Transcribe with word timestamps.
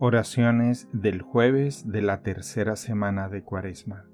Oraciones 0.00 0.88
del 0.92 1.22
jueves 1.22 1.90
de 1.90 2.02
la 2.02 2.22
tercera 2.22 2.76
semana 2.76 3.28
de 3.28 3.42
Cuaresma. 3.42 4.04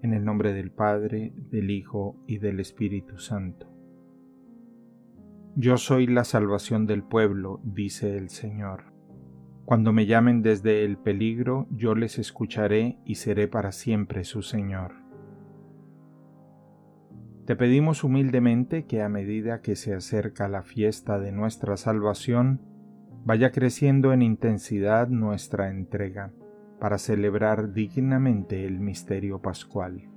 En 0.00 0.14
el 0.14 0.24
nombre 0.24 0.54
del 0.54 0.70
Padre, 0.70 1.34
del 1.50 1.70
Hijo 1.70 2.16
y 2.26 2.38
del 2.38 2.58
Espíritu 2.58 3.18
Santo. 3.18 3.70
Yo 5.56 5.76
soy 5.76 6.06
la 6.06 6.24
salvación 6.24 6.86
del 6.86 7.02
pueblo, 7.02 7.60
dice 7.62 8.16
el 8.16 8.30
Señor. 8.30 8.94
Cuando 9.66 9.92
me 9.92 10.06
llamen 10.06 10.40
desde 10.40 10.86
el 10.86 10.96
peligro, 10.96 11.66
yo 11.70 11.94
les 11.94 12.18
escucharé 12.18 12.96
y 13.04 13.16
seré 13.16 13.46
para 13.46 13.72
siempre 13.72 14.24
su 14.24 14.40
Señor. 14.40 14.94
Te 17.44 17.56
pedimos 17.56 18.04
humildemente 18.04 18.86
que 18.86 19.02
a 19.02 19.10
medida 19.10 19.60
que 19.60 19.76
se 19.76 19.92
acerca 19.92 20.48
la 20.48 20.62
fiesta 20.62 21.18
de 21.18 21.30
nuestra 21.30 21.76
salvación, 21.76 22.69
vaya 23.24 23.50
creciendo 23.50 24.12
en 24.12 24.22
intensidad 24.22 25.08
nuestra 25.08 25.70
entrega 25.70 26.32
para 26.78 26.98
celebrar 26.98 27.72
dignamente 27.72 28.66
el 28.66 28.80
misterio 28.80 29.40
pascual. 29.40 30.08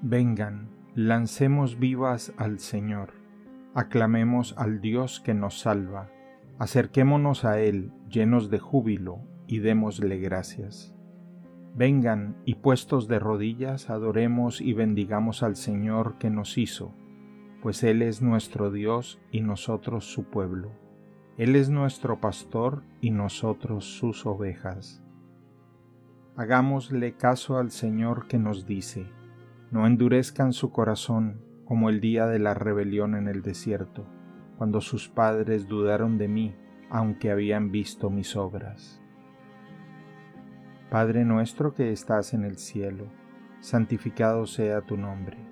Vengan, 0.00 0.70
lancemos 0.94 1.78
vivas 1.78 2.32
al 2.36 2.58
Señor, 2.58 3.10
aclamemos 3.74 4.54
al 4.56 4.80
Dios 4.80 5.20
que 5.20 5.34
nos 5.34 5.60
salva, 5.60 6.10
acerquémonos 6.58 7.44
a 7.44 7.60
Él 7.60 7.92
llenos 8.08 8.50
de 8.50 8.58
júbilo 8.58 9.20
y 9.46 9.58
démosle 9.58 10.18
gracias. 10.18 10.94
Vengan 11.74 12.36
y 12.44 12.56
puestos 12.56 13.08
de 13.08 13.18
rodillas 13.18 13.90
adoremos 13.90 14.60
y 14.60 14.74
bendigamos 14.74 15.42
al 15.42 15.56
Señor 15.56 16.18
que 16.18 16.30
nos 16.30 16.58
hizo 16.58 16.94
pues 17.62 17.84
Él 17.84 18.02
es 18.02 18.20
nuestro 18.20 18.72
Dios 18.72 19.20
y 19.30 19.40
nosotros 19.40 20.04
su 20.04 20.24
pueblo. 20.24 20.72
Él 21.38 21.54
es 21.54 21.70
nuestro 21.70 22.20
pastor 22.20 22.82
y 23.00 23.10
nosotros 23.10 23.84
sus 23.84 24.26
ovejas. 24.26 25.00
Hagámosle 26.36 27.16
caso 27.16 27.58
al 27.58 27.70
Señor 27.70 28.26
que 28.26 28.38
nos 28.38 28.66
dice, 28.66 29.06
no 29.70 29.86
endurezcan 29.86 30.52
su 30.52 30.72
corazón 30.72 31.40
como 31.64 31.88
el 31.88 32.00
día 32.00 32.26
de 32.26 32.40
la 32.40 32.52
rebelión 32.52 33.14
en 33.14 33.28
el 33.28 33.42
desierto, 33.42 34.06
cuando 34.58 34.80
sus 34.80 35.08
padres 35.08 35.68
dudaron 35.68 36.18
de 36.18 36.26
mí, 36.26 36.56
aunque 36.90 37.30
habían 37.30 37.70
visto 37.70 38.10
mis 38.10 38.34
obras. 38.34 39.00
Padre 40.90 41.24
nuestro 41.24 41.74
que 41.74 41.92
estás 41.92 42.34
en 42.34 42.44
el 42.44 42.58
cielo, 42.58 43.06
santificado 43.60 44.46
sea 44.46 44.82
tu 44.82 44.96
nombre 44.96 45.51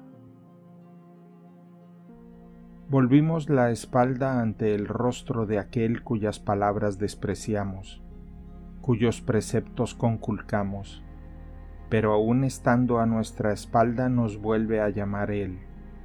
Volvimos 2.91 3.49
la 3.49 3.71
espalda 3.71 4.41
ante 4.41 4.75
el 4.75 4.85
rostro 4.85 5.45
de 5.45 5.59
aquel 5.59 6.03
cuyas 6.03 6.41
palabras 6.41 6.99
despreciamos, 6.99 8.01
cuyos 8.81 9.21
preceptos 9.21 9.95
conculcamos, 9.95 11.01
pero 11.87 12.11
aun 12.11 12.43
estando 12.43 12.99
a 12.99 13.05
nuestra 13.05 13.53
espalda 13.53 14.09
nos 14.09 14.41
vuelve 14.41 14.81
a 14.81 14.89
llamar 14.89 15.31
Él, 15.31 15.59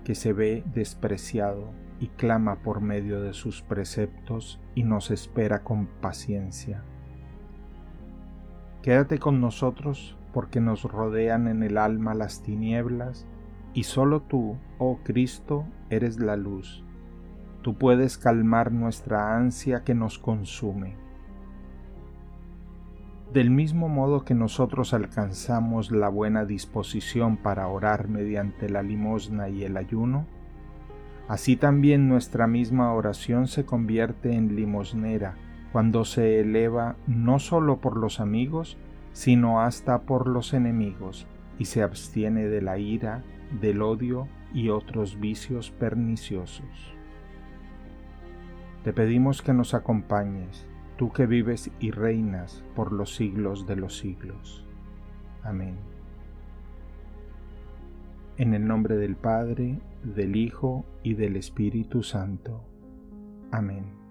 que 0.04 0.14
se 0.14 0.32
ve 0.32 0.62
despreciado 0.72 1.70
y 1.98 2.06
clama 2.06 2.62
por 2.62 2.80
medio 2.80 3.20
de 3.20 3.32
sus 3.32 3.62
preceptos 3.62 4.60
y 4.76 4.84
nos 4.84 5.10
espera 5.10 5.64
con 5.64 5.88
paciencia. 5.88 6.84
Quédate 8.82 9.18
con 9.18 9.40
nosotros 9.40 10.16
porque 10.32 10.60
nos 10.60 10.84
rodean 10.84 11.48
en 11.48 11.64
el 11.64 11.78
alma 11.78 12.14
las 12.14 12.44
tinieblas 12.44 13.26
y 13.76 13.82
solo 13.82 14.22
tú, 14.22 14.56
oh 14.78 15.00
Cristo, 15.04 15.66
eres 15.90 16.18
la 16.18 16.34
luz. 16.34 16.82
Tú 17.60 17.74
puedes 17.74 18.16
calmar 18.16 18.72
nuestra 18.72 19.36
ansia 19.36 19.84
que 19.84 19.94
nos 19.94 20.18
consume. 20.18 20.96
Del 23.34 23.50
mismo 23.50 23.90
modo 23.90 24.24
que 24.24 24.32
nosotros 24.32 24.94
alcanzamos 24.94 25.90
la 25.90 26.08
buena 26.08 26.46
disposición 26.46 27.36
para 27.36 27.68
orar 27.68 28.08
mediante 28.08 28.70
la 28.70 28.82
limosna 28.82 29.50
y 29.50 29.62
el 29.62 29.76
ayuno, 29.76 30.24
así 31.28 31.56
también 31.56 32.08
nuestra 32.08 32.46
misma 32.46 32.94
oración 32.94 33.46
se 33.46 33.66
convierte 33.66 34.32
en 34.32 34.56
limosnera 34.56 35.36
cuando 35.70 36.06
se 36.06 36.40
eleva 36.40 36.96
no 37.06 37.38
solo 37.38 37.82
por 37.82 37.98
los 37.98 38.20
amigos, 38.20 38.78
sino 39.12 39.60
hasta 39.60 40.00
por 40.00 40.28
los 40.28 40.54
enemigos, 40.54 41.26
y 41.58 41.66
se 41.66 41.82
abstiene 41.82 42.46
de 42.46 42.62
la 42.62 42.78
ira, 42.78 43.22
del 43.60 43.82
odio 43.82 44.28
y 44.52 44.68
otros 44.68 45.18
vicios 45.20 45.70
perniciosos. 45.70 46.94
Te 48.84 48.92
pedimos 48.92 49.42
que 49.42 49.52
nos 49.52 49.74
acompañes, 49.74 50.66
tú 50.96 51.12
que 51.12 51.26
vives 51.26 51.70
y 51.80 51.90
reinas 51.90 52.64
por 52.74 52.92
los 52.92 53.14
siglos 53.14 53.66
de 53.66 53.76
los 53.76 53.98
siglos. 53.98 54.64
Amén. 55.42 55.76
En 58.38 58.54
el 58.54 58.66
nombre 58.66 58.96
del 58.96 59.16
Padre, 59.16 59.80
del 60.04 60.36
Hijo 60.36 60.84
y 61.02 61.14
del 61.14 61.36
Espíritu 61.36 62.02
Santo. 62.02 62.62
Amén. 63.50 64.05